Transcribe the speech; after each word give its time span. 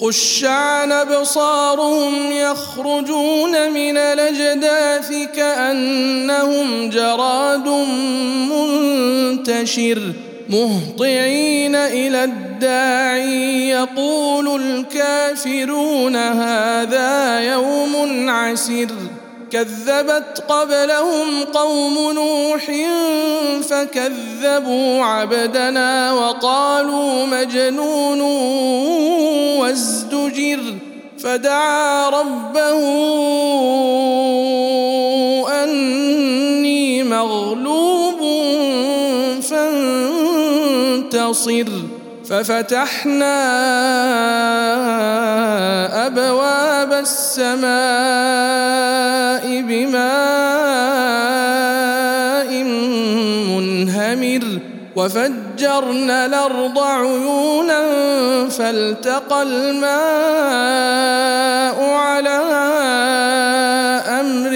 خش 0.00 0.44
عن 0.44 0.92
ابصارهم 0.92 2.32
يخرجون 2.32 3.70
من 3.70 3.96
الاجداث 3.96 5.12
كانهم 5.36 6.90
جراد 6.90 7.68
منتشر 8.50 10.12
مهطعين 10.48 11.74
إلى 11.74 12.24
الداعي 12.24 13.68
يقول 13.68 14.60
الكافرون 14.62 16.16
هذا 16.16 17.40
يوم 17.40 18.30
عسر 18.30 18.88
كذبت 19.54 20.44
قبلهم 20.48 21.44
قوم 21.44 22.12
نوح 22.12 22.70
فكذبوا 23.62 25.04
عبدنا 25.04 26.12
وقالوا 26.12 27.26
مجنون 27.26 28.20
وازدجر 29.60 30.60
فدعا 31.18 32.10
ربه 32.10 32.80
أني 35.62 37.02
مغلوب 37.02 38.20
فانتصر. 41.02 41.68
ففتحنا 42.34 43.36
أبواب 46.06 46.92
السماء 46.92 47.74
بماء 49.62 50.04
منهمر 53.54 54.44
وفجرنا 54.96 56.26
الأرض 56.26 56.78
عيونا 56.78 57.82
فالتقى 58.48 59.42
الماء 59.42 59.84
على 61.90 62.40
أمر 64.20 64.54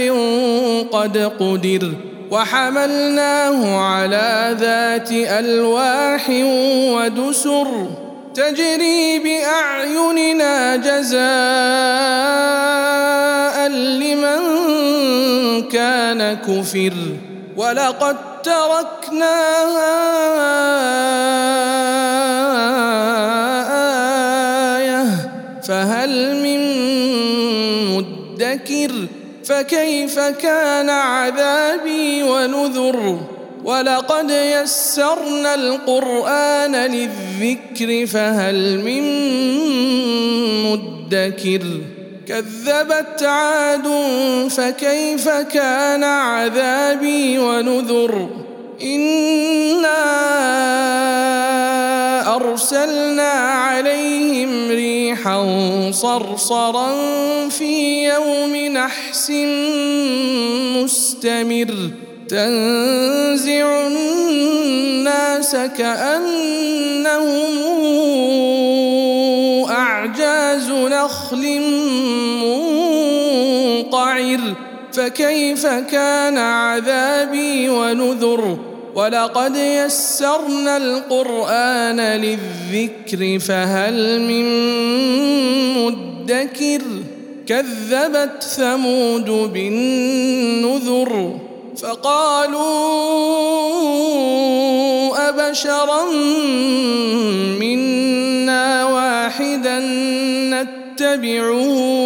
قد 0.93 1.19
قدر 1.41 2.07
وحملناه 2.31 3.81
على 3.81 4.56
ذات 4.61 5.12
ألواح 5.12 6.31
ودسر 6.94 7.69
تجري 8.34 9.19
بأعيننا 9.19 10.77
جزاء 10.77 11.19
لمن 13.69 14.43
كان 15.69 16.37
كفر 16.37 16.93
ولقد 17.56 18.17
تركناها 18.43 19.99
فكيف 29.58 30.19
كان 30.19 30.91
عذابي 30.91 32.22
ونذر 32.22 33.20
ولقد 33.64 34.30
يسرنا 34.30 35.54
القرآن 35.54 36.76
للذكر 36.76 38.06
فهل 38.06 38.80
من 38.80 39.02
مدكر 40.62 41.62
كذبت 42.28 43.22
عاد 43.22 43.88
فكيف 44.50 45.28
كان 45.28 46.04
عذابي 46.04 47.38
ونذر 47.38 48.28
أنا 48.82 49.28
صرصرا 55.93 56.89
في 57.49 58.05
يوم 58.05 58.56
نحس 58.56 59.31
مستمر. 60.77 61.91
تنزع 62.28 63.87
الناس 63.87 65.56
كأنهم 65.56 67.55
أعجاز 69.71 70.71
نخل 70.71 71.61
منقعر. 73.83 74.41
فكيف 74.93 75.67
كان 75.67 76.38
عذابي 76.38 77.69
ونذر؟ 77.69 78.59
ولقد 78.94 79.56
يسرنا 79.56 80.76
القرآن 80.76 82.00
للذكر 82.00 83.38
فهل 83.38 84.21
من 84.21 84.44
مدكر؟ 85.75 86.82
كذبت 87.49 88.43
ثمود 88.43 89.31
بالنذر 89.53 91.38
فقالوا 91.76 92.59
أبشرا 95.28 96.05
منا 97.60 98.84
واحدا 98.84 99.81
نتبعه. 100.50 101.97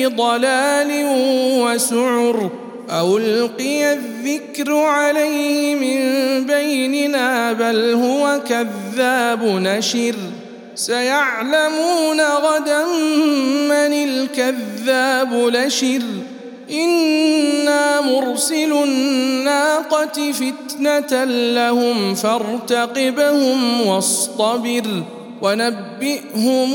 لفي 0.00 0.06
ضلال 0.06 0.90
وسعر 1.60 2.50
ألقي 2.90 3.92
الذكر 3.92 4.74
عليه 4.74 5.74
من 5.74 6.00
بيننا 6.46 7.52
بل 7.52 7.94
هو 7.94 8.40
كذاب 8.48 9.44
نشر 9.44 10.14
سيعلمون 10.74 12.20
غدا 12.20 12.84
من 13.68 13.92
الكذاب 13.92 15.34
لشر 15.34 16.02
إنا 16.70 18.00
مرسل 18.00 18.72
الناقة 18.72 20.32
فتنة 20.32 21.24
لهم 21.24 22.14
فارتقبهم 22.14 23.86
واصطبر 23.86 24.84
ونبئهم 25.42 26.74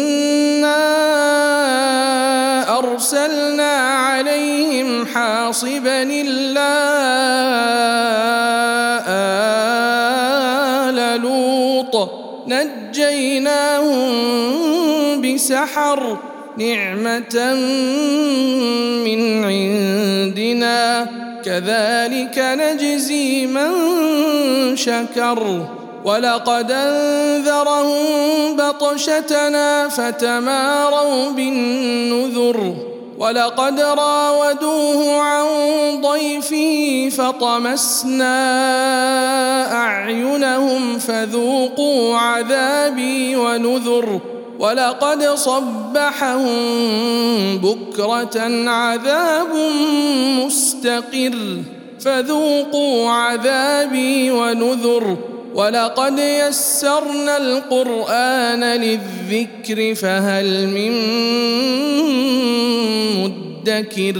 حاصبا 5.61 6.03
إلا 6.03 6.73
آل 10.89 11.21
لوط. 11.21 12.09
نجيناهم 12.47 14.01
بسحر 15.21 16.17
نعمة 16.57 17.53
من 19.05 19.43
عندنا. 19.45 21.07
كذلك 21.45 22.37
نجزي 22.37 23.45
من 23.45 23.71
شكر. 24.75 25.65
ولقد 26.05 26.71
أنذرهم 26.71 28.55
بطشتنا 28.55 29.89
فتماروا 29.89 31.31
بالنذر. 31.31 32.90
ولقد 33.21 33.79
راودوه 33.79 35.21
عن 35.21 35.45
ضيفه 36.01 37.09
فطمسنا 37.17 38.33
أعينهم 39.73 40.99
فذوقوا 40.99 42.17
عذابي 42.17 43.35
ونذر 43.35 44.19
ولقد 44.59 45.23
صبحهم 45.23 46.57
بكرة 47.57 48.69
عذاب 48.69 49.47
مستقر 50.45 51.61
فذوقوا 51.99 53.09
عذابي 53.09 54.31
ونذر 54.31 55.17
ولقد 55.53 56.19
يسرنا 56.19 57.37
القرآن 57.37 58.63
للذكر 58.63 59.95
فهل 59.95 60.67
من 60.67 60.91
مدكر 63.23 64.15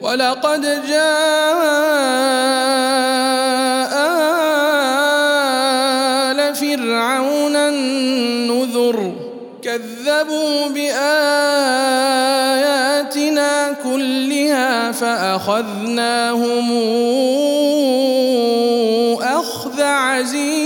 ولقد 0.00 0.62
جاء 0.88 1.06
آل 6.30 6.54
فرعون 6.54 7.56
النذر 7.56 9.12
كذبوا 9.62 10.68
بآياتنا 10.68 11.06
كلها 13.84 14.92
فأخذناهم 14.92 16.66
أخذ 19.22 19.82
عزيز 19.82 20.65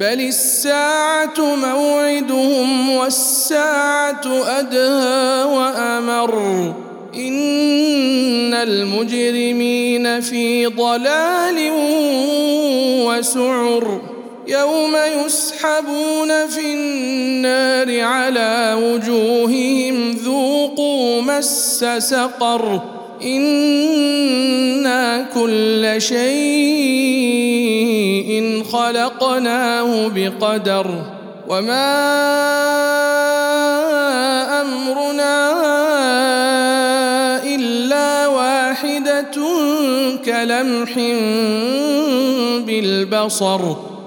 بل 0.00 0.20
الساعة 0.20 1.34
موعدهم 1.38 2.90
والساعة 2.90 4.20
أدهى 4.26 5.44
وأمر. 5.44 6.34
إن 7.14 8.54
المجرمين 8.54 10.20
في 10.20 10.66
ضلال 10.66 11.70
وسعر. 13.06 14.00
يوم 14.48 14.96
يسحبون 15.26 16.46
في 16.46 16.74
النار 16.74 18.00
على 18.00 18.78
وجوههم 18.82 20.10
ذوقوا 20.10 21.22
مس 21.22 21.84
سقر. 21.98 22.80
إنا 23.22 25.26
كل 25.34 25.94
شيء 25.98 26.75
خلقناه 28.72 30.08
بقدر 30.08 30.86
وما 31.48 31.96
أمرنا 34.60 35.36
إلا 37.44 38.26
واحدة 38.26 39.36
كلمح 40.24 40.94
بالبصر 42.66 43.60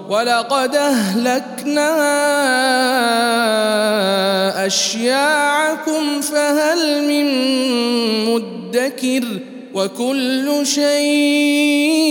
ولقد 0.08 0.76
أهلكنا 0.76 1.90
أشياعكم 4.66 6.20
فهل 6.20 7.02
من 7.08 7.26
مدكر 8.24 9.24
وكل 9.74 10.66
شيء 10.66 12.10